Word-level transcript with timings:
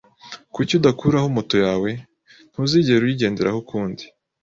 Kuki 0.53 0.71
udakuraho 0.79 1.27
moto 1.35 1.55
yawe? 1.65 1.89
Ntuzigera 2.51 3.03
uyigenderaho 3.05 3.57
ukundi. 3.63 4.03